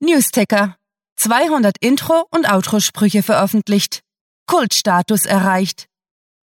Newsticker. 0.00 0.76
200 1.16 1.76
Intro- 1.80 2.26
und 2.30 2.48
Outro-Sprüche 2.48 3.24
veröffentlicht. 3.24 4.02
Kultstatus 4.46 5.26
erreicht. 5.26 5.88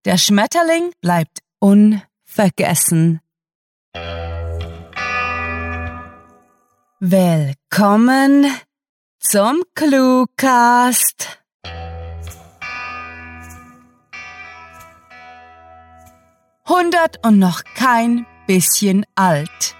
Der 0.03 0.17
Schmetterling 0.17 0.91
bleibt 0.99 1.39
unvergessen. 1.59 3.21
Willkommen 6.99 8.53
zum 9.19 9.63
Cluecast. 9.73 11.39
Hundert 16.67 17.25
und 17.25 17.39
noch 17.39 17.63
kein 17.75 18.25
bisschen 18.47 19.05
alt. 19.15 19.75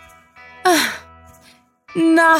Ah, 0.64 0.70
na, 1.94 2.38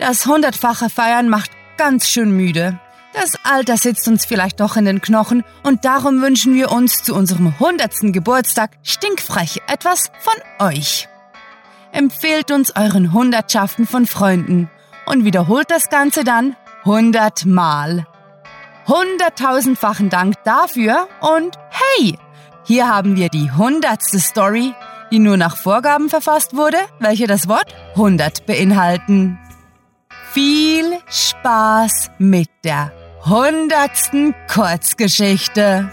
das 0.00 0.26
hundertfache 0.26 0.90
Feiern 0.90 1.28
macht 1.28 1.50
ganz 1.76 2.08
schön 2.08 2.30
müde. 2.30 2.78
Das 3.12 3.32
Alter 3.44 3.76
sitzt 3.76 4.06
uns 4.08 4.24
vielleicht 4.24 4.60
doch 4.60 4.76
in 4.76 4.84
den 4.84 5.00
Knochen 5.00 5.44
und 5.62 5.84
darum 5.84 6.22
wünschen 6.22 6.54
wir 6.54 6.70
uns 6.70 7.02
zu 7.02 7.14
unserem 7.14 7.58
hundertsten 7.58 8.12
Geburtstag 8.12 8.70
stinkfrech 8.82 9.60
etwas 9.66 10.10
von 10.20 10.68
euch. 10.68 11.08
Empfehlt 11.92 12.50
uns 12.50 12.74
euren 12.76 13.12
Hundertschaften 13.12 13.86
von 13.86 14.06
Freunden 14.06 14.70
und 15.06 15.24
wiederholt 15.24 15.70
das 15.70 15.88
Ganze 15.88 16.22
dann 16.22 16.56
hundertmal. 16.84 18.06
Hunderttausendfachen 18.86 20.08
Dank 20.08 20.36
dafür 20.44 21.08
und 21.20 21.58
hey, 21.70 22.16
hier 22.64 22.88
haben 22.88 23.16
wir 23.16 23.28
die 23.28 23.50
hundertste 23.50 24.20
Story, 24.20 24.72
die 25.10 25.18
nur 25.18 25.36
nach 25.36 25.56
Vorgaben 25.56 26.08
verfasst 26.08 26.54
wurde, 26.54 26.78
welche 27.00 27.26
das 27.26 27.48
Wort 27.48 27.74
100 27.94 28.46
beinhalten. 28.46 29.38
Viel 30.32 30.98
Spaß 31.08 32.12
mit 32.18 32.48
der 32.62 32.92
hundertsten 33.24 34.32
Kurzgeschichte. 34.46 35.90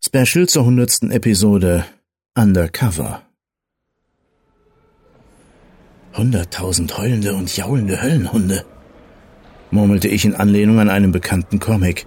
Special 0.00 0.46
zur 0.46 0.64
hundertsten 0.64 1.10
Episode 1.10 1.84
Undercover. 2.36 3.22
Hunderttausend 6.16 6.96
heulende 6.96 7.34
und 7.34 7.54
jaulende 7.56 8.00
Höllenhunde, 8.00 8.64
murmelte 9.76 10.08
ich 10.08 10.24
in 10.24 10.34
Anlehnung 10.34 10.80
an 10.80 10.88
einen 10.88 11.12
bekannten 11.12 11.60
Comic, 11.60 12.06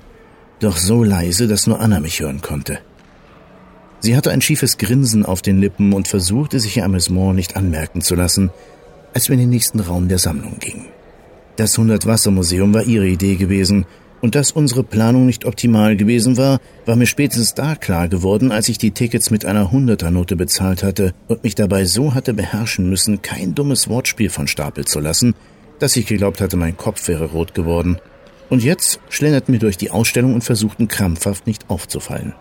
doch 0.60 0.76
so 0.76 1.04
leise, 1.04 1.48
dass 1.48 1.68
nur 1.68 1.80
Anna 1.80 2.00
mich 2.00 2.20
hören 2.20 2.42
konnte. 2.42 2.80
Sie 4.02 4.18
hatte 4.18 4.32
ein 4.32 4.42
schiefes 4.42 4.78
Grinsen 4.78 5.26
auf 5.26 5.42
den 5.42 5.60
Lippen 5.60 5.94
und 5.94 6.08
versuchte, 6.08 6.60
sich 6.60 6.78
ihr 6.78 6.86
Amüsement 6.86 7.36
nicht 7.36 7.56
anmerken 7.56 8.02
zu 8.02 8.16
lassen, 8.16 8.50
als 9.14 9.30
wir 9.30 9.36
in 9.36 9.42
den 9.42 9.50
nächsten 9.50 9.80
Raum 9.80 10.08
der 10.08 10.18
Sammlung 10.18 10.58
gingen. 10.60 10.88
Das 11.58 11.78
Hundertwassermuseum 11.78 12.74
war 12.74 12.84
ihre 12.84 13.08
Idee 13.08 13.36
gewesen, 13.36 13.86
und 14.22 14.36
dass 14.36 14.52
unsere 14.52 14.84
Planung 14.84 15.26
nicht 15.26 15.46
optimal 15.46 15.96
gewesen 15.96 16.36
war, 16.36 16.60
war 16.86 16.98
mir 16.98 17.06
spätestens 17.06 17.54
da 17.54 17.76
klar 17.76 18.10
geworden, 18.10 18.52
als 18.52 18.68
ich 18.68 18.78
die 18.78 18.92
Tickets 18.92 19.32
mit 19.32 19.46
einer 19.46 19.72
Hunderternote 19.72 20.36
bezahlt 20.36 20.84
hatte 20.84 21.14
und 21.28 21.44
mich 21.44 21.56
dabei 21.56 21.86
so 21.86 22.14
hatte 22.14 22.34
beherrschen 22.34 22.90
müssen, 22.90 23.22
kein 23.22 23.56
dummes 23.56 23.88
Wortspiel 23.88 24.30
von 24.30 24.48
Stapel 24.48 24.86
zu 24.86 25.00
lassen, 25.00 25.36
dass 25.80 25.96
ich 25.96 26.06
geglaubt 26.06 26.42
hatte, 26.42 26.58
mein 26.58 26.78
Kopf 26.78 27.08
wäre 27.08 27.26
rot 27.26 27.54
geworden. 27.54 28.00
Und 28.50 28.64
jetzt 28.64 29.00
schlenderten 29.10 29.54
wir 29.54 29.60
durch 29.60 29.78
die 29.78 29.92
Ausstellung 29.92 30.34
und 30.34 30.44
versuchten 30.44 30.88
krampfhaft 30.88 31.48
nicht 31.48 31.70
aufzufallen. 31.70 32.34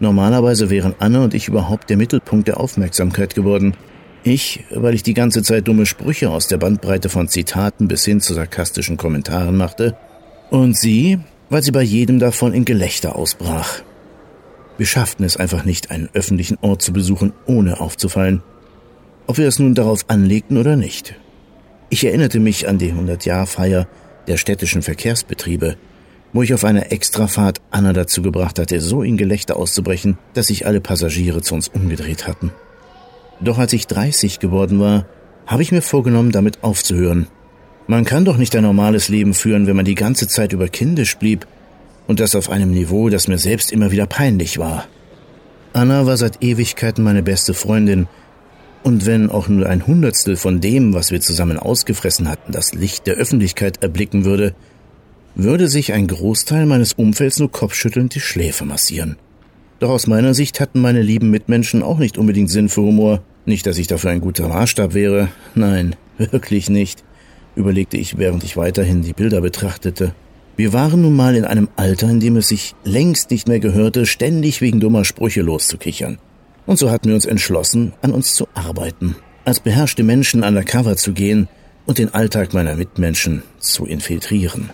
Normalerweise 0.00 0.70
wären 0.70 0.94
Anne 0.98 1.22
und 1.22 1.34
ich 1.34 1.48
überhaupt 1.48 1.88
der 1.88 1.96
Mittelpunkt 1.96 2.48
der 2.48 2.60
Aufmerksamkeit 2.60 3.34
geworden. 3.34 3.74
Ich, 4.24 4.64
weil 4.70 4.94
ich 4.94 5.02
die 5.02 5.14
ganze 5.14 5.42
Zeit 5.42 5.68
dumme 5.68 5.86
Sprüche 5.86 6.30
aus 6.30 6.48
der 6.48 6.58
Bandbreite 6.58 7.08
von 7.08 7.28
Zitaten 7.28 7.88
bis 7.88 8.04
hin 8.04 8.20
zu 8.20 8.34
sarkastischen 8.34 8.96
Kommentaren 8.96 9.56
machte, 9.56 9.96
und 10.50 10.76
sie, 10.76 11.18
weil 11.50 11.62
sie 11.62 11.72
bei 11.72 11.82
jedem 11.82 12.18
davon 12.18 12.52
in 12.52 12.64
Gelächter 12.64 13.16
ausbrach. 13.16 13.82
Wir 14.78 14.86
schafften 14.86 15.24
es 15.24 15.36
einfach 15.36 15.64
nicht, 15.64 15.90
einen 15.90 16.08
öffentlichen 16.12 16.58
Ort 16.60 16.82
zu 16.82 16.92
besuchen, 16.92 17.32
ohne 17.46 17.80
aufzufallen. 17.80 18.42
Ob 19.26 19.38
wir 19.38 19.48
es 19.48 19.58
nun 19.58 19.74
darauf 19.74 20.04
anlegten 20.08 20.56
oder 20.56 20.76
nicht. 20.76 21.14
Ich 21.88 22.04
erinnerte 22.04 22.40
mich 22.40 22.68
an 22.68 22.78
die 22.78 22.92
100-Jahr-Feier 22.92 23.86
der 24.26 24.36
städtischen 24.36 24.82
Verkehrsbetriebe, 24.82 25.76
wo 26.32 26.42
ich 26.42 26.52
auf 26.52 26.64
einer 26.64 26.92
Extrafahrt 26.92 27.60
Anna 27.70 27.92
dazu 27.92 28.22
gebracht 28.22 28.58
hatte, 28.58 28.80
so 28.80 29.02
in 29.02 29.16
Gelächter 29.16 29.56
auszubrechen, 29.56 30.18
dass 30.34 30.48
sich 30.48 30.66
alle 30.66 30.80
Passagiere 30.80 31.42
zu 31.42 31.54
uns 31.54 31.68
umgedreht 31.68 32.26
hatten. 32.26 32.52
Doch 33.40 33.58
als 33.58 33.72
ich 33.72 33.86
30 33.86 34.40
geworden 34.40 34.80
war, 34.80 35.06
habe 35.46 35.62
ich 35.62 35.72
mir 35.72 35.82
vorgenommen, 35.82 36.32
damit 36.32 36.64
aufzuhören 36.64 37.28
man 37.88 38.04
kann 38.04 38.24
doch 38.24 38.36
nicht 38.36 38.56
ein 38.56 38.64
normales 38.64 39.08
Leben 39.08 39.32
führen, 39.32 39.68
wenn 39.68 39.76
man 39.76 39.84
die 39.84 39.94
ganze 39.94 40.26
Zeit 40.26 40.52
über 40.52 40.68
kindisch 40.68 41.16
blieb 41.18 41.46
und 42.08 42.18
das 42.18 42.34
auf 42.34 42.50
einem 42.50 42.72
Niveau, 42.72 43.10
das 43.10 43.28
mir 43.28 43.38
selbst 43.38 43.70
immer 43.70 43.92
wieder 43.92 44.06
peinlich 44.06 44.58
war. 44.58 44.86
Anna 45.72 46.04
war 46.06 46.16
seit 46.16 46.42
Ewigkeiten 46.42 47.04
meine 47.04 47.22
beste 47.22 47.54
Freundin, 47.54 48.08
und 48.82 49.06
wenn 49.06 49.30
auch 49.30 49.48
nur 49.48 49.68
ein 49.68 49.86
Hundertstel 49.86 50.36
von 50.36 50.60
dem, 50.60 50.94
was 50.94 51.10
wir 51.10 51.20
zusammen 51.20 51.58
ausgefressen 51.58 52.28
hatten, 52.28 52.52
das 52.52 52.74
Licht 52.74 53.06
der 53.06 53.16
Öffentlichkeit 53.16 53.82
erblicken 53.82 54.24
würde, 54.24 54.54
würde 55.34 55.68
sich 55.68 55.92
ein 55.92 56.06
Großteil 56.06 56.66
meines 56.66 56.92
Umfelds 56.94 57.38
nur 57.38 57.50
kopfschüttelnd 57.50 58.14
die 58.14 58.20
Schläfe 58.20 58.64
massieren. 58.64 59.16
Doch 59.78 59.90
aus 59.90 60.06
meiner 60.06 60.32
Sicht 60.32 60.60
hatten 60.60 60.80
meine 60.80 61.02
lieben 61.02 61.30
Mitmenschen 61.30 61.82
auch 61.82 61.98
nicht 61.98 62.16
unbedingt 62.16 62.50
Sinn 62.50 62.68
für 62.68 62.80
Humor. 62.82 63.22
Nicht, 63.44 63.66
dass 63.66 63.76
ich 63.76 63.86
dafür 63.86 64.10
ein 64.10 64.20
guter 64.20 64.48
Maßstab 64.48 64.94
wäre. 64.94 65.28
Nein, 65.54 65.94
wirklich 66.18 66.70
nicht 66.70 67.04
überlegte 67.56 67.96
ich, 67.96 68.18
während 68.18 68.44
ich 68.44 68.56
weiterhin 68.56 69.02
die 69.02 69.14
Bilder 69.14 69.40
betrachtete. 69.40 70.14
Wir 70.56 70.72
waren 70.72 71.02
nun 71.02 71.16
mal 71.16 71.36
in 71.36 71.44
einem 71.44 71.68
Alter, 71.76 72.08
in 72.08 72.20
dem 72.20 72.36
es 72.36 72.48
sich 72.48 72.74
längst 72.84 73.30
nicht 73.30 73.48
mehr 73.48 73.60
gehörte, 73.60 74.06
ständig 74.06 74.60
wegen 74.60 74.80
dummer 74.80 75.04
Sprüche 75.04 75.42
loszukichern. 75.42 76.18
Und 76.66 76.78
so 76.78 76.90
hatten 76.90 77.08
wir 77.08 77.14
uns 77.14 77.26
entschlossen, 77.26 77.92
an 78.02 78.12
uns 78.12 78.34
zu 78.34 78.48
arbeiten, 78.54 79.16
als 79.44 79.60
beherrschte 79.60 80.02
Menschen 80.02 80.42
undercover 80.42 80.96
zu 80.96 81.12
gehen 81.12 81.48
und 81.86 81.98
den 81.98 82.12
Alltag 82.12 82.52
meiner 82.52 82.74
Mitmenschen 82.74 83.42
zu 83.58 83.86
infiltrieren. 83.86 84.70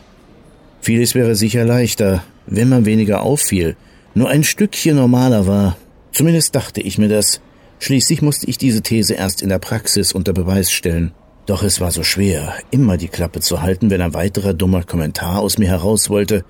Vieles 0.81 1.15
wäre 1.15 1.35
sicher 1.35 1.65
leichter, 1.65 2.25
wenn 2.47 2.69
man 2.69 2.87
weniger 2.87 3.23
auffiel, 3.23 3.77
nur 4.15 4.29
ein 4.29 4.43
Stückchen 4.43 4.97
normaler 4.97 5.47
war. 5.47 5.77
Zumindest 6.13 6.55
dachte 6.55 6.81
ich 6.81 6.99
mir 6.99 7.09
das. 7.09 7.41
Schließlich 7.79 8.23
musste 8.23 8.49
ich 8.49 8.59
diese 8.59 8.83
These 8.83 9.15
erst 9.15 9.43
in 9.43 9.49
der 9.49 9.59
Praxis 9.59 10.13
unter 10.13 10.33
Beweis 10.33 10.73
stellen. 10.73 11.13
Doch 11.47 11.63
es 11.63 11.81
war 11.81 11.91
so 11.91 12.03
schwer, 12.03 12.55
immer 12.71 12.97
die 12.97 13.09
Klappe 13.09 13.41
zu 13.41 13.63
halten, 13.63 13.91
wenn 13.91 14.01
ein 14.01 14.15
weiterer 14.15 14.55
dummer 14.55 14.85
Kommentar 14.85 15.41
aus 15.41 15.59
mir 15.59 15.69
heraus 15.69 16.09
wollte, 16.09 16.45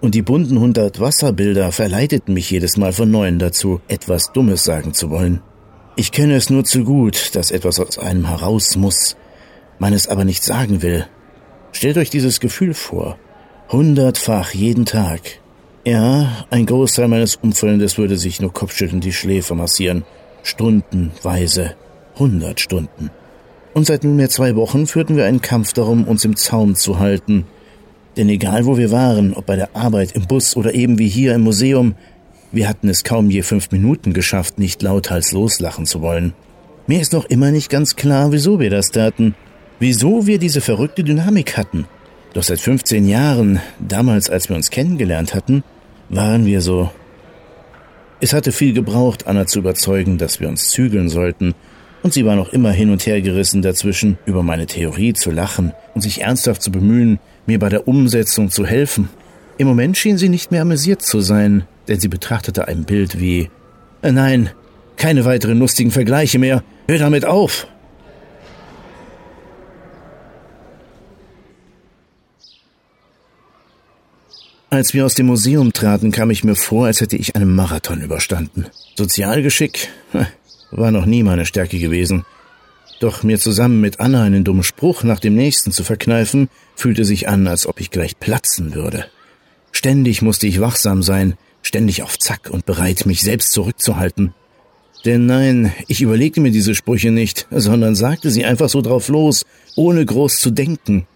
und 0.00 0.14
die 0.14 0.22
bunten 0.22 0.60
hundert 0.60 1.00
Wasserbilder 1.00 1.72
verleiteten 1.72 2.34
mich 2.34 2.50
jedes 2.50 2.76
Mal 2.76 2.92
von 2.92 3.10
neuem 3.10 3.38
dazu, 3.38 3.80
etwas 3.88 4.32
Dummes 4.32 4.64
sagen 4.64 4.94
zu 4.94 5.10
wollen. 5.10 5.40
Ich 5.96 6.12
kenne 6.12 6.34
es 6.34 6.50
nur 6.50 6.64
zu 6.64 6.84
gut, 6.84 7.34
dass 7.34 7.50
etwas 7.50 7.80
aus 7.80 7.98
einem 7.98 8.28
heraus 8.28 8.76
muss, 8.76 9.16
man 9.78 9.92
es 9.92 10.08
aber 10.08 10.24
nicht 10.24 10.44
sagen 10.44 10.82
will. 10.82 11.06
Stellt 11.72 11.98
euch 11.98 12.10
dieses 12.10 12.40
Gefühl 12.40 12.74
vor. 12.74 13.18
Hundertfach 13.70 14.52
jeden 14.52 14.84
Tag. 14.84 15.20
Ja, 15.84 16.46
ein 16.50 16.66
Großteil 16.66 17.08
meines 17.08 17.36
Umfeldes 17.36 17.98
würde 17.98 18.18
sich 18.18 18.40
nur 18.40 18.52
kopfschüttelnd 18.52 19.04
die 19.04 19.12
Schläfe 19.12 19.54
massieren. 19.54 20.04
Stundenweise. 20.42 21.76
Hundert 22.18 22.60
Stunden 22.60 23.10
und 23.76 23.84
seit 23.84 24.04
nunmehr 24.04 24.30
zwei 24.30 24.56
Wochen 24.56 24.86
führten 24.86 25.18
wir 25.18 25.26
einen 25.26 25.42
Kampf 25.42 25.74
darum, 25.74 26.08
uns 26.08 26.24
im 26.24 26.34
Zaum 26.34 26.76
zu 26.76 26.98
halten. 26.98 27.44
Denn 28.16 28.28
egal 28.28 28.66
wo 28.66 28.78
wir 28.78 28.90
waren, 28.90 29.34
ob 29.34 29.46
bei 29.46 29.56
der 29.56 29.74
Arbeit, 29.76 30.12
im 30.12 30.26
Bus 30.26 30.56
oder 30.56 30.74
eben 30.74 30.98
wie 30.98 31.08
hier 31.08 31.34
im 31.34 31.42
Museum, 31.42 31.94
wir 32.52 32.68
hatten 32.68 32.88
es 32.88 33.04
kaum 33.04 33.30
je 33.30 33.42
fünf 33.42 33.70
Minuten 33.70 34.12
geschafft, 34.12 34.58
nicht 34.58 34.80
lauthals 34.82 35.32
loslachen 35.32 35.84
zu 35.84 36.00
wollen. 36.00 36.32
Mir 36.86 37.00
ist 37.00 37.12
noch 37.12 37.26
immer 37.26 37.50
nicht 37.50 37.68
ganz 37.68 37.96
klar, 37.96 38.32
wieso 38.32 38.60
wir 38.60 38.70
das 38.70 38.90
taten. 38.90 39.34
Wieso 39.78 40.26
wir 40.26 40.38
diese 40.38 40.60
verrückte 40.60 41.04
Dynamik 41.04 41.56
hatten. 41.56 41.86
Doch 42.32 42.42
seit 42.42 42.60
15 42.60 43.06
Jahren, 43.08 43.60
damals 43.78 44.30
als 44.30 44.48
wir 44.48 44.56
uns 44.56 44.70
kennengelernt 44.70 45.34
hatten, 45.34 45.64
waren 46.08 46.46
wir 46.46 46.60
so. 46.60 46.90
Es 48.20 48.32
hatte 48.32 48.52
viel 48.52 48.72
gebraucht, 48.72 49.26
Anna 49.26 49.46
zu 49.46 49.58
überzeugen, 49.58 50.16
dass 50.16 50.40
wir 50.40 50.48
uns 50.48 50.70
zügeln 50.70 51.10
sollten 51.10 51.54
und 52.02 52.12
sie 52.12 52.24
war 52.24 52.36
noch 52.36 52.52
immer 52.52 52.70
hin 52.70 52.90
und 52.90 53.04
her 53.04 53.20
gerissen 53.20 53.62
dazwischen, 53.62 54.16
über 54.26 54.44
meine 54.44 54.66
Theorie 54.66 55.12
zu 55.12 55.32
lachen 55.32 55.72
und 55.94 56.02
sich 56.02 56.22
ernsthaft 56.22 56.62
zu 56.62 56.70
bemühen, 56.70 57.18
mir 57.46 57.58
bei 57.58 57.68
der 57.68 57.88
Umsetzung 57.88 58.50
zu 58.50 58.66
helfen. 58.66 59.08
Im 59.58 59.66
Moment 59.66 59.96
schien 59.96 60.18
sie 60.18 60.28
nicht 60.28 60.50
mehr 60.50 60.62
amüsiert 60.62 61.02
zu 61.02 61.20
sein, 61.20 61.64
denn 61.88 62.00
sie 62.00 62.08
betrachtete 62.08 62.68
ein 62.68 62.84
Bild 62.84 63.18
wie 63.20 63.50
äh, 64.02 64.12
Nein, 64.12 64.50
keine 64.96 65.24
weiteren 65.24 65.58
lustigen 65.58 65.90
Vergleiche 65.90 66.38
mehr. 66.38 66.62
Hör 66.88 66.98
damit 66.98 67.24
auf. 67.24 67.66
Als 74.68 74.92
wir 74.92 75.06
aus 75.06 75.14
dem 75.14 75.26
Museum 75.26 75.72
traten, 75.72 76.10
kam 76.10 76.30
ich 76.30 76.44
mir 76.44 76.56
vor, 76.56 76.86
als 76.86 77.00
hätte 77.00 77.16
ich 77.16 77.36
einen 77.36 77.54
Marathon 77.54 78.02
überstanden. 78.02 78.66
Sozialgeschick 78.96 79.88
war 80.70 80.90
noch 80.90 81.06
nie 81.06 81.22
meine 81.22 81.46
Stärke 81.46 81.78
gewesen. 81.78 82.24
Doch 83.00 83.22
mir 83.22 83.38
zusammen 83.38 83.80
mit 83.80 84.00
Anna 84.00 84.22
einen 84.22 84.44
dummen 84.44 84.62
Spruch 84.62 85.02
nach 85.02 85.20
dem 85.20 85.34
nächsten 85.34 85.70
zu 85.70 85.84
verkneifen, 85.84 86.48
fühlte 86.74 87.04
sich 87.04 87.28
an, 87.28 87.46
als 87.46 87.66
ob 87.66 87.80
ich 87.80 87.90
gleich 87.90 88.18
platzen 88.18 88.74
würde. 88.74 89.06
Ständig 89.70 90.22
musste 90.22 90.46
ich 90.46 90.60
wachsam 90.60 91.02
sein, 91.02 91.34
ständig 91.60 92.02
auf 92.02 92.18
Zack 92.18 92.48
und 92.50 92.64
bereit, 92.64 93.04
mich 93.04 93.20
selbst 93.20 93.52
zurückzuhalten. 93.52 94.32
Denn 95.04 95.26
nein, 95.26 95.72
ich 95.86 96.00
überlegte 96.00 96.40
mir 96.40 96.50
diese 96.50 96.74
Sprüche 96.74 97.10
nicht, 97.10 97.46
sondern 97.50 97.94
sagte 97.94 98.30
sie 98.30 98.44
einfach 98.44 98.70
so 98.70 98.80
drauf 98.80 99.08
los, 99.08 99.44
ohne 99.76 100.04
groß 100.04 100.38
zu 100.38 100.50
denken. 100.50 101.06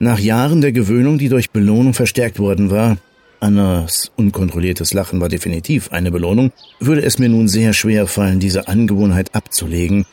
Nach 0.00 0.18
Jahren 0.18 0.60
der 0.60 0.72
Gewöhnung, 0.72 1.18
die 1.18 1.28
durch 1.28 1.50
Belohnung 1.50 1.94
verstärkt 1.94 2.38
worden 2.38 2.70
war, 2.70 2.98
Annas 3.40 4.10
unkontrolliertes 4.16 4.92
Lachen 4.94 5.20
war 5.20 5.28
definitiv 5.28 5.92
eine 5.92 6.10
Belohnung, 6.10 6.50
würde 6.80 7.02
es 7.02 7.18
mir 7.18 7.28
nun 7.28 7.46
sehr 7.46 7.72
schwer 7.72 8.06
fallen, 8.06 8.40
diese 8.40 8.68
Angewohnheit 8.68 9.34
abzulegen, 9.34 10.06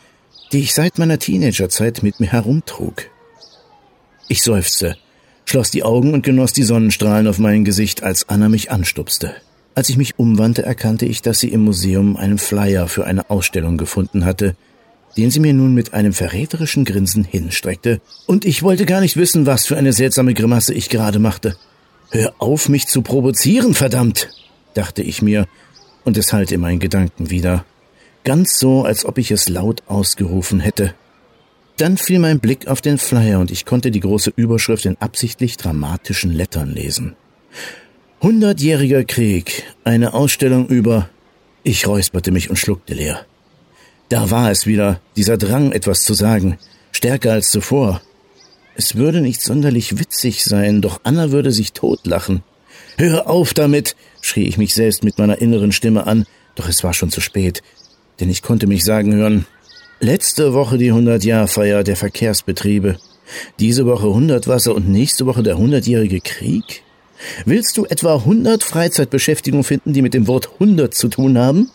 die 0.52 0.60
ich 0.60 0.74
seit 0.74 0.98
meiner 0.98 1.20
Teenagerzeit 1.20 2.04
mit 2.04 2.20
mir 2.20 2.32
herumtrug. 2.32 3.10
Ich 4.28 4.44
seufzte, 4.44 4.98
schloss 5.46 5.72
die 5.72 5.84
Augen 5.84 6.14
und 6.14 6.24
genoss 6.24 6.54
die 6.54 6.64
Sonnenstrahlen 6.64 7.28
auf 7.28 7.40
mein 7.40 7.66
Gesicht, 7.66 8.04
als 8.04 8.30
Anna 8.30 8.50
mich 8.50 8.72
anstupste. 8.72 9.36
Als 9.76 9.90
ich 9.90 9.98
mich 9.98 10.20
umwandte, 10.20 10.64
erkannte 10.64 11.06
ich, 11.06 11.22
dass 11.22 11.40
sie 11.40 11.50
im 11.50 11.64
Museum 11.64 12.18
einen 12.18 12.38
Flyer 12.38 12.88
für 12.88 13.06
eine 13.06 13.30
Ausstellung 13.30 13.78
gefunden 13.78 14.26
hatte, 14.26 14.56
den 15.18 15.32
sie 15.32 15.40
mir 15.40 15.54
nun 15.54 15.74
mit 15.74 15.94
einem 15.94 16.14
verräterischen 16.14 16.86
Grinsen 16.86 17.24
hinstreckte, 17.24 18.02
und 18.28 18.46
ich 18.46 18.64
wollte 18.64 18.86
gar 18.86 19.02
nicht 19.02 19.18
wissen, 19.18 19.46
was 19.46 19.66
für 19.66 19.78
eine 19.78 19.94
seltsame 19.94 20.34
Grimasse 20.34 20.74
ich 20.74 20.90
gerade 20.90 21.20
machte. 21.20 21.56
Hör 22.12 22.34
auf, 22.40 22.68
mich 22.68 22.88
zu 22.88 23.02
provozieren, 23.02 23.74
verdammt, 23.74 24.30
dachte 24.74 25.02
ich 25.02 25.22
mir, 25.22 25.48
und 26.04 26.18
es 26.18 26.34
hallte 26.34 26.56
in 26.56 26.62
meinen 26.62 26.80
Gedanken 26.80 27.30
wieder. 27.30 27.66
Ganz 28.24 28.60
so, 28.60 28.84
als 28.84 29.06
ob 29.06 29.18
ich 29.18 29.32
es 29.32 29.50
laut 29.50 29.84
ausgerufen 29.88 30.60
hätte. 30.60 30.94
Dann 31.78 31.98
fiel 31.98 32.20
mein 32.20 32.40
Blick 32.40 32.68
auf 32.68 32.82
den 32.82 33.00
Flyer 33.00 33.40
und 33.40 33.50
ich 33.50 33.66
konnte 33.66 33.90
die 33.90 34.02
große 34.02 34.32
Überschrift 34.36 34.86
in 34.86 34.98
absichtlich 34.98 35.58
dramatischen 35.58 36.32
Lettern 36.32 36.70
lesen. 36.70 37.16
Hundertjähriger 38.22 39.04
Krieg, 39.04 39.64
eine 39.84 40.14
Ausstellung 40.14 40.68
über. 40.68 41.10
Ich 41.64 41.88
räusperte 41.88 42.32
mich 42.32 42.52
und 42.52 42.58
schluckte 42.58 42.94
leer. 42.94 43.26
Da 44.10 44.30
war 44.30 44.52
es 44.52 44.68
wieder, 44.68 45.02
dieser 45.16 45.38
Drang, 45.38 45.72
etwas 45.72 46.04
zu 46.04 46.14
sagen, 46.14 46.60
stärker 46.92 47.32
als 47.32 47.50
zuvor. 47.50 48.02
Es 48.76 48.96
würde 48.96 49.22
nicht 49.22 49.42
sonderlich 49.42 49.98
witzig 49.98 50.44
sein, 50.44 50.82
doch 50.82 51.02
Anna 51.04 51.32
würde 51.32 51.52
sich 51.52 51.74
totlachen. 51.74 52.44
Hör 52.98 53.28
auf 53.28 53.56
damit, 53.56 53.96
schrie 54.22 54.48
ich 54.48 54.58
mich 54.58 54.76
selbst 54.76 55.04
mit 55.04 55.18
meiner 55.18 55.42
inneren 55.42 55.72
Stimme 55.72 56.06
an, 56.06 56.26
doch 56.56 56.68
es 56.68 56.84
war 56.84 56.94
schon 56.94 57.10
zu 57.10 57.22
spät, 57.22 57.64
denn 58.22 58.30
ich 58.30 58.42
konnte 58.42 58.68
mich 58.68 58.86
sagen 58.86 59.14
hören, 59.14 59.46
letzte 60.00 60.54
Woche 60.54 60.78
die 60.78 60.92
Hundertjahrfeier 60.92 61.84
der 61.84 61.96
Verkehrsbetriebe, 61.96 62.98
diese 63.60 63.86
Woche 63.86 64.14
Hundertwasser 64.14 64.76
und 64.76 64.88
nächste 64.90 65.26
Woche 65.26 65.44
der 65.44 65.58
hundertjährige 65.58 66.22
Krieg? 66.22 66.84
Willst 67.46 67.78
du 67.78 67.86
etwa 67.86 68.24
hundert 68.24 68.64
Freizeitbeschäftigungen 68.64 69.64
finden, 69.64 69.94
die 69.94 70.02
mit 70.02 70.14
dem 70.14 70.28
Wort 70.28 70.60
hundert 70.60 70.94
zu 70.94 71.08
tun 71.08 71.38
haben? 71.38 71.70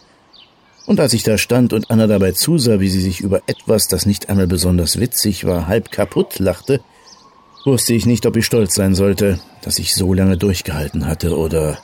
Und 0.86 1.00
als 1.00 1.12
ich 1.12 1.24
da 1.24 1.36
stand 1.36 1.72
und 1.72 1.90
Anna 1.90 2.06
dabei 2.06 2.32
zusah, 2.32 2.78
wie 2.78 2.88
sie 2.88 3.00
sich 3.00 3.20
über 3.20 3.42
etwas, 3.46 3.88
das 3.88 4.06
nicht 4.06 4.28
einmal 4.28 4.46
besonders 4.46 5.00
witzig 5.00 5.44
war, 5.44 5.66
halb 5.66 5.90
kaputt 5.90 6.38
lachte, 6.38 6.80
wusste 7.64 7.94
ich 7.94 8.06
nicht, 8.06 8.24
ob 8.26 8.36
ich 8.36 8.46
stolz 8.46 8.74
sein 8.74 8.94
sollte, 8.94 9.40
dass 9.62 9.80
ich 9.80 9.94
so 9.94 10.14
lange 10.14 10.36
durchgehalten 10.36 11.06
hatte, 11.06 11.36
oder 11.36 11.78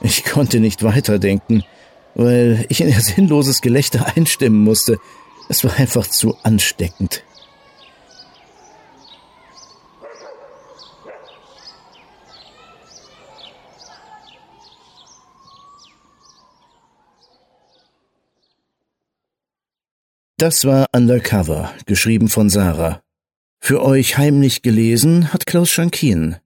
ich 0.00 0.24
konnte 0.24 0.58
nicht 0.58 0.82
weiterdenken, 0.82 1.62
weil 2.16 2.64
ich 2.70 2.80
in 2.80 2.88
ihr 2.88 3.00
sinnloses 3.00 3.60
Gelächter 3.60 4.16
einstimmen 4.16 4.64
musste. 4.64 4.98
Es 5.48 5.62
war 5.62 5.74
einfach 5.74 6.06
zu 6.06 6.36
ansteckend. 6.42 7.22
Das 20.38 20.66
war 20.66 20.86
Undercover, 20.92 21.72
geschrieben 21.86 22.28
von 22.28 22.50
Sarah. 22.50 23.00
Für 23.58 23.82
euch 23.82 24.18
heimlich 24.18 24.62
gelesen 24.62 25.32
hat 25.32 25.46
Klaus 25.46 25.70
Schankin. 25.70 26.36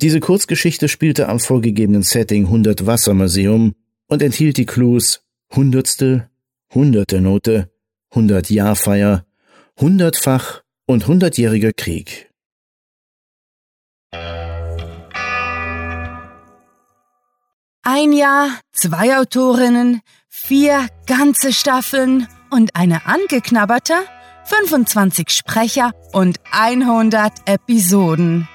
Diese 0.00 0.20
Kurzgeschichte 0.20 0.88
spielte 0.88 1.28
am 1.28 1.40
vorgegebenen 1.40 2.02
Setting 2.02 2.46
100 2.46 2.86
Wassermuseum 2.86 3.74
und 4.08 4.22
enthielt 4.22 4.56
die 4.56 4.66
Clues 4.66 5.22
Hundertstel, 5.54 6.28
Hunderte 6.74 7.20
Note, 7.20 7.70
Hundert 8.14 8.50
Jahrfeier, 8.50 9.24
Hundertfach 9.78 10.62
und 10.86 11.06
Hundertjähriger 11.06 11.72
Krieg. 11.72 12.30
Ein 17.82 18.12
Jahr, 18.12 18.48
zwei 18.72 19.16
Autorinnen, 19.16 20.00
vier 20.28 20.88
ganze 21.06 21.52
Staffeln 21.52 22.26
und 22.50 22.74
eine 22.74 23.06
angeknabberte, 23.06 23.94
25 24.44 25.30
Sprecher 25.30 25.92
und 26.12 26.40
100 26.50 27.32
Episoden. 27.46 28.48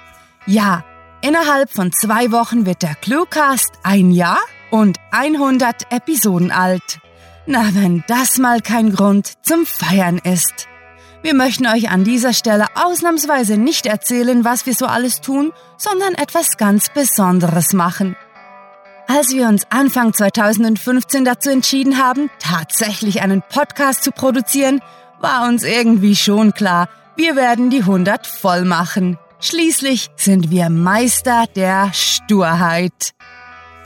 Ja, 0.45 0.83
innerhalb 1.21 1.69
von 1.69 1.91
zwei 1.93 2.31
Wochen 2.31 2.65
wird 2.65 2.81
der 2.81 2.95
Cluecast 2.95 3.71
ein 3.83 4.11
Jahr 4.11 4.39
und 4.71 4.97
100 5.11 5.91
Episoden 5.91 6.51
alt. 6.51 6.99
Na, 7.45 7.69
wenn 7.73 8.03
das 8.07 8.37
mal 8.37 8.61
kein 8.61 8.91
Grund 8.93 9.33
zum 9.43 9.65
Feiern 9.65 10.19
ist. 10.19 10.67
Wir 11.23 11.35
möchten 11.35 11.67
euch 11.67 11.89
an 11.89 12.03
dieser 12.03 12.33
Stelle 12.33 12.65
ausnahmsweise 12.73 13.57
nicht 13.57 13.85
erzählen, 13.85 14.43
was 14.43 14.65
wir 14.65 14.73
so 14.73 14.87
alles 14.87 15.21
tun, 15.21 15.51
sondern 15.77 16.15
etwas 16.15 16.57
ganz 16.57 16.89
Besonderes 16.89 17.73
machen. 17.73 18.15
Als 19.07 19.29
wir 19.29 19.47
uns 19.47 19.63
Anfang 19.69 20.13
2015 20.13 21.25
dazu 21.25 21.49
entschieden 21.49 21.97
haben, 21.97 22.31
tatsächlich 22.39 23.21
einen 23.21 23.41
Podcast 23.41 24.03
zu 24.03 24.11
produzieren, 24.11 24.81
war 25.19 25.47
uns 25.47 25.63
irgendwie 25.63 26.15
schon 26.15 26.53
klar, 26.53 26.89
wir 27.15 27.35
werden 27.35 27.69
die 27.69 27.81
100 27.81 28.25
voll 28.25 28.65
machen. 28.65 29.19
Schließlich 29.39 30.09
sind 30.15 30.49
wir 30.49 30.69
Meister 30.69 31.45
der 31.55 31.91
Sturheit. 31.93 33.13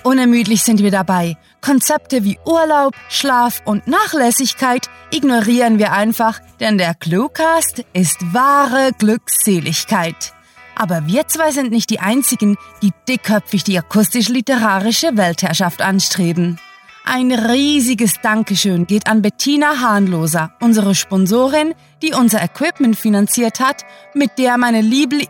Unermüdlich 0.06 0.62
sind 0.62 0.84
wir 0.84 0.92
dabei. 0.92 1.36
Konzepte 1.62 2.24
wie 2.24 2.38
Urlaub, 2.46 2.94
Schlaf 3.10 3.64
und 3.66 3.88
Nachlässigkeit 3.88 4.88
ignorieren 5.10 5.80
wir 5.80 5.94
einfach, 5.94 6.40
denn 6.60 6.78
der 6.78 6.94
Cluecast 6.94 7.84
ist 7.92 8.32
wahre 8.32 8.92
Glückseligkeit. 9.00 10.34
Aber 10.76 11.08
wir 11.08 11.28
zwei 11.28 11.50
sind 11.50 11.72
nicht 11.72 11.90
die 11.90 12.02
einzigen, 12.02 12.56
die 12.84 12.92
dickköpfig 13.10 13.64
die 13.64 13.80
akustisch-literarische 13.80 15.18
Weltherrschaft 15.18 15.82
anstreben. 15.82 16.60
Ein 17.08 17.32
riesiges 17.32 18.16
Dankeschön 18.24 18.88
geht 18.88 19.06
an 19.08 19.22
Bettina 19.22 19.80
Hahnloser, 19.80 20.52
unsere 20.60 20.96
Sponsorin, 20.96 21.76
die 22.02 22.14
unser 22.14 22.42
Equipment 22.42 22.96
finanziert 22.96 23.60
hat, 23.60 23.84
mit 24.16 24.40
der 24.40 24.58
meine 24.58 24.82
lieblich, 24.82 25.30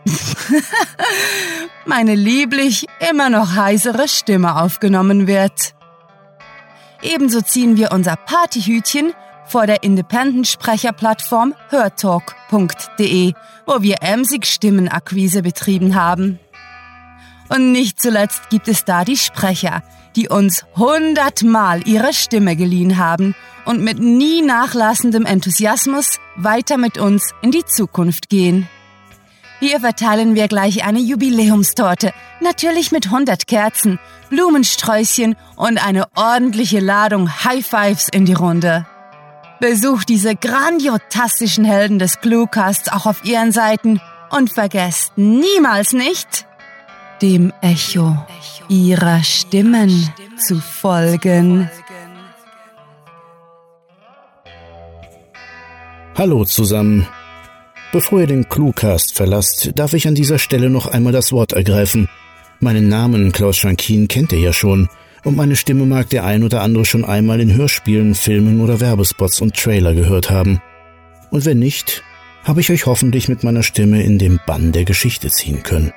meine 1.86 2.16
lieblich 2.16 2.86
immer 3.12 3.30
noch 3.30 3.56
heisere 3.56 4.08
Stimme 4.08 4.56
aufgenommen 4.56 5.28
wird. 5.28 5.76
Ebenso 7.02 7.42
ziehen 7.42 7.76
wir 7.76 7.92
unser 7.92 8.16
Partyhütchen 8.16 9.12
vor 9.46 9.68
der 9.68 9.84
Independent-Sprecherplattform 9.84 11.56
hörtalk.de, 11.72 13.34
wo 13.66 13.82
wir 13.82 13.98
emsig 14.02 14.46
Stimmenakquise 14.46 15.42
betrieben 15.42 15.94
haben. 15.94 16.40
Und 17.50 17.74
nicht 17.74 18.02
zuletzt 18.02 18.50
gibt 18.50 18.70
es 18.70 18.86
da 18.86 19.04
die 19.04 19.18
Sprecher, 19.18 19.84
die 20.16 20.30
uns 20.30 20.66
hundertmal 20.76 21.88
ihre 21.88 22.14
Stimme 22.14 22.56
geliehen 22.56 22.98
haben 22.98 23.36
und 23.66 23.82
mit 23.82 24.00
nie 24.00 24.42
nachlassendem 24.42 25.26
Enthusiasmus 25.26 26.20
weiter 26.36 26.78
mit 26.78 26.98
uns 26.98 27.32
in 27.42 27.52
die 27.52 27.66
Zukunft 27.66 28.30
gehen. 28.30 28.68
Hier 29.60 29.80
verteilen 29.80 30.36
wir 30.36 30.48
gleich 30.48 30.86
eine 30.86 31.00
Jubiläumstorte, 31.00 32.14
natürlich 32.42 32.92
mit 32.92 33.06
100 33.06 33.48
Kerzen, 33.48 34.00
Blumensträußchen 34.30 35.36
und 35.56 35.84
eine 35.86 36.08
ordentliche 36.16 36.80
Ladung 36.80 37.44
High 37.44 37.66
Fives 37.66 38.08
in 38.12 38.26
die 38.26 38.34
Runde. 38.34 38.86
Besucht 39.62 40.10
diese 40.10 40.36
grandiotastischen 40.36 41.64
Helden 41.64 42.00
des 42.00 42.20
Cluecasts 42.20 42.90
auch 42.90 43.06
auf 43.06 43.24
ihren 43.24 43.54
Seiten 43.54 44.02
und 44.30 44.52
vergesst 44.52 45.14
niemals 45.16 45.94
nicht, 45.94 46.46
dem 47.22 47.52
Echo 47.62 48.18
ihrer 48.70 49.24
Stimmen 49.24 50.10
zu 50.38 50.56
folgen. 50.60 51.70
Hallo 56.16 56.46
zusammen. 56.46 57.08
Bevor 57.92 58.22
ihr 58.22 58.28
den 58.28 58.48
Cluecast 58.50 59.16
verlasst, 59.16 59.72
darf 59.76 59.94
ich 59.94 60.08
an 60.08 60.16
dieser 60.16 60.40
Stelle 60.40 60.70
noch 60.70 60.88
einmal 60.88 61.14
das 61.14 61.32
Wort 61.32 61.54
ergreifen. 61.54 62.10
Meinen 62.60 62.90
Namen 62.90 63.32
Klaus 63.32 63.58
Schankin 63.58 64.08
kennt 64.08 64.32
ihr 64.32 64.40
ja 64.40 64.54
schon, 64.54 64.90
und 65.24 65.36
meine 65.36 65.56
Stimme 65.56 65.86
mag 65.86 66.10
der 66.10 66.24
ein 66.24 66.44
oder 66.44 66.62
andere 66.62 66.86
schon 66.86 67.04
einmal 67.04 67.42
in 67.42 67.54
Hörspielen, 67.54 68.16
Filmen 68.16 68.62
oder 68.62 68.80
Werbespots 68.80 69.42
und 69.42 69.56
Trailer 69.56 69.94
gehört 69.94 70.30
haben. 70.30 70.62
Und 71.32 71.46
wenn 71.46 71.60
nicht, 71.60 72.04
habe 72.44 72.62
ich 72.62 72.70
euch 72.70 72.86
hoffentlich 72.86 73.28
mit 73.28 73.44
meiner 73.44 73.64
Stimme 73.64 74.04
in 74.04 74.20
den 74.20 74.40
Bann 74.46 74.72
der 74.72 74.86
Geschichte 74.86 75.30
ziehen 75.30 75.64
können. 75.64 75.92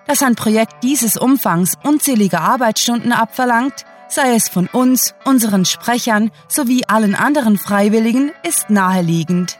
Dass 0.07 0.23
ein 0.23 0.37
Projekt 0.37 0.85
dieses 0.85 1.17
Umfangs 1.17 1.75
unzählige 1.83 2.41
Arbeitsstunden 2.41 3.13
abverlangt, 3.13 3.85
sei 4.09 4.37
es 4.37 4.49
von 4.49 4.69
uns, 4.69 5.15
unseren 5.25 5.65
Sprechern 5.65 6.31
sowie 6.49 6.85
allen 6.87 7.17
anderen 7.17 7.59
Freiwilligen, 7.59 8.31
ist 8.47 8.71
naheliegend. 8.71 9.59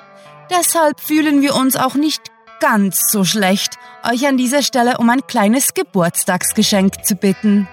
Deshalb 0.51 1.01
fühlen 1.01 1.43
wir 1.43 1.57
uns 1.57 1.75
auch 1.75 1.97
nicht 1.97 2.23
ganz 2.61 3.11
so 3.11 3.25
schlecht, 3.25 3.75
euch 4.05 4.27
an 4.27 4.37
dieser 4.37 4.63
Stelle 4.63 4.99
um 4.99 5.11
ein 5.11 5.27
kleines 5.27 5.75
Geburtstagsgeschenk 5.75 7.05
zu 7.05 7.17
bitten. 7.17 7.69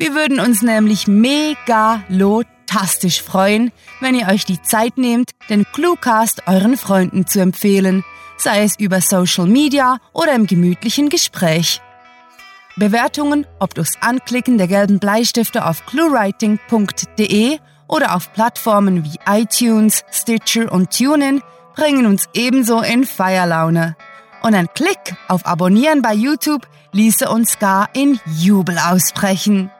Wir 0.00 0.14
würden 0.14 0.40
uns 0.40 0.62
nämlich 0.62 1.06
megalotastisch 1.06 3.22
freuen, 3.22 3.70
wenn 4.00 4.14
ihr 4.14 4.28
euch 4.28 4.46
die 4.46 4.62
Zeit 4.62 4.96
nehmt, 4.96 5.32
den 5.50 5.66
Cluecast 5.74 6.44
euren 6.46 6.78
Freunden 6.78 7.26
zu 7.26 7.38
empfehlen, 7.38 8.02
sei 8.38 8.62
es 8.62 8.78
über 8.78 9.02
Social 9.02 9.46
Media 9.46 9.98
oder 10.14 10.34
im 10.34 10.46
gemütlichen 10.46 11.10
Gespräch. 11.10 11.82
Bewertungen, 12.76 13.46
ob 13.58 13.74
durchs 13.74 14.00
Anklicken 14.00 14.56
der 14.56 14.68
gelben 14.68 15.00
Bleistifte 15.00 15.66
auf 15.66 15.84
cluewriting.de 15.84 17.58
oder 17.86 18.16
auf 18.16 18.32
Plattformen 18.32 19.04
wie 19.04 19.18
iTunes, 19.26 20.02
Stitcher 20.10 20.72
und 20.72 20.96
TuneIn, 20.96 21.42
bringen 21.76 22.06
uns 22.06 22.24
ebenso 22.32 22.80
in 22.80 23.04
Feierlaune. 23.04 23.98
Und 24.40 24.54
ein 24.54 24.68
Klick 24.74 25.14
auf 25.28 25.44
Abonnieren 25.44 26.00
bei 26.00 26.14
YouTube 26.14 26.66
ließe 26.92 27.28
uns 27.28 27.58
gar 27.58 27.90
in 27.92 28.18
Jubel 28.38 28.78
ausbrechen. 28.78 29.70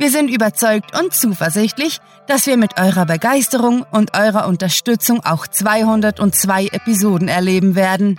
Wir 0.00 0.10
sind 0.10 0.30
überzeugt 0.30 0.98
und 0.98 1.12
zuversichtlich, 1.12 1.98
dass 2.26 2.46
wir 2.46 2.56
mit 2.56 2.80
eurer 2.80 3.04
Begeisterung 3.04 3.84
und 3.90 4.16
eurer 4.16 4.48
Unterstützung 4.48 5.22
auch 5.26 5.46
202 5.46 6.68
Episoden 6.68 7.28
erleben 7.28 7.74
werden. 7.74 8.18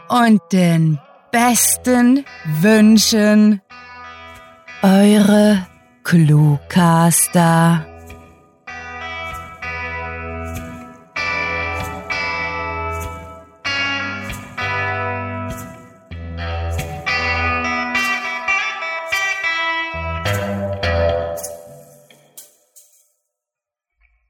und 0.08 0.40
den 0.52 0.98
besten 1.30 2.24
Wünschen. 2.60 3.62
Eure 4.82 5.66
Cluecaster. 6.10 7.86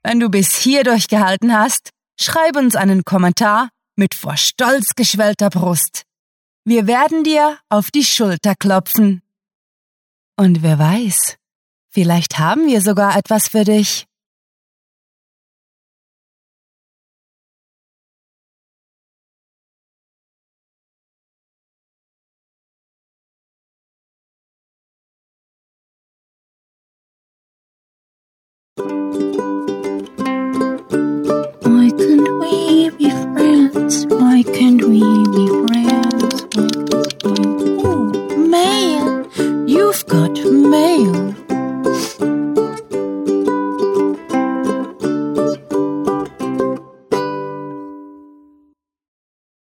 Wenn 0.03 0.21
du 0.21 0.29
bis 0.29 0.55
hier 0.57 0.85
durchgehalten 0.85 1.55
hast, 1.55 1.89
schreib 2.21 2.57
uns 2.57 2.77
einen 2.77 3.05
Kommentar 3.07 3.71
mit 3.97 4.15
vor 4.15 4.37
Stolz 4.37 4.95
geschwellter 4.95 5.49
Brust. 5.49 6.03
Wir 6.67 6.87
werden 6.87 7.25
dir 7.25 7.57
auf 7.71 7.91
die 7.91 8.05
Schulter 8.05 8.55
klopfen. 8.55 9.23
Und 10.37 10.63
wer 10.63 10.79
weiß, 10.79 11.40
vielleicht 11.91 12.39
haben 12.39 12.67
wir 12.67 12.81
sogar 12.81 13.17
etwas 13.17 13.49
für 13.49 13.65
dich. 13.65 14.10